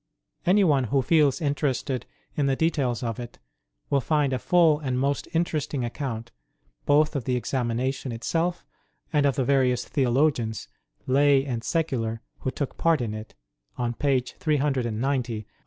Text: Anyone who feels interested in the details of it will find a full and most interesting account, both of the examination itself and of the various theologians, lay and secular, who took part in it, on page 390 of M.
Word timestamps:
Anyone 0.47 0.85
who 0.85 1.03
feels 1.03 1.41
interested 1.41 2.07
in 2.35 2.47
the 2.47 2.55
details 2.55 3.03
of 3.03 3.19
it 3.19 3.37
will 3.91 4.01
find 4.01 4.33
a 4.33 4.39
full 4.39 4.79
and 4.79 4.97
most 4.99 5.27
interesting 5.31 5.85
account, 5.85 6.31
both 6.87 7.15
of 7.15 7.25
the 7.25 7.35
examination 7.35 8.11
itself 8.11 8.65
and 9.13 9.27
of 9.27 9.35
the 9.35 9.43
various 9.45 9.85
theologians, 9.87 10.67
lay 11.05 11.45
and 11.45 11.63
secular, 11.63 12.19
who 12.39 12.49
took 12.49 12.77
part 12.79 12.99
in 12.99 13.13
it, 13.13 13.35
on 13.77 13.93
page 13.93 14.33
390 14.39 15.37
of 15.37 15.45
M. 15.45 15.49